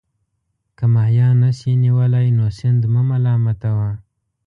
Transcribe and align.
که 0.77 0.85
ماهیان 0.93 1.35
نه 1.43 1.49
شئ 1.59 1.73
نیولای 1.83 2.29
نو 2.37 2.45
سیند 2.57 2.83
مه 2.93 3.01
ملامتوه. 3.09 3.91